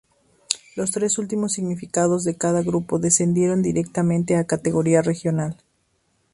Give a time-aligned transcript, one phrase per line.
[0.75, 5.57] Los tres últimos clasificados de cada grupo descendieron directamente a categoría Regional.